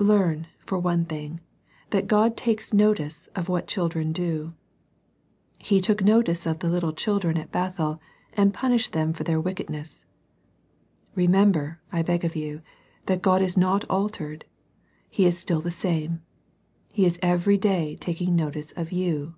(i) 0.00 0.02
Learn, 0.02 0.48
for 0.64 0.80
one 0.80 1.04
thvn^, 1.04 1.38
\X\aX. 1.92 2.06
God 2.08 2.36
to>.ts 2.36 2.74
lO 2.74 2.92
SERMONS 2.92 3.28
FOR 3.30 3.30
CHILDREN. 3.30 3.30
notice 3.30 3.30
of 3.36 3.48
what 3.48 3.66
children 3.68 4.12
do. 4.12 4.52
He 5.58 5.80
took 5.80 6.02
notice 6.02 6.44
of 6.44 6.58
the 6.58 6.68
"little 6.68 6.92
children" 6.92 7.36
at 7.36 7.52
Bethel, 7.52 8.00
and 8.32 8.52
punished 8.52 8.92
them 8.92 9.12
for 9.12 9.22
their 9.22 9.40
wickedness. 9.40 10.04
Remember, 11.14 11.78
I 11.92 12.02
beg 12.02 12.24
of 12.24 12.34
you, 12.34 12.62
that 13.06 13.22
God 13.22 13.40
is 13.40 13.56
not 13.56 13.84
altered. 13.88 14.44
He 15.08 15.24
is 15.24 15.38
still 15.38 15.60
the 15.60 15.70
same. 15.70 16.20
He 16.92 17.06
is 17.06 17.20
every 17.22 17.56
day 17.56 17.94
taking 17.94 18.34
notice 18.34 18.72
of 18.72 18.90
you. 18.90 19.36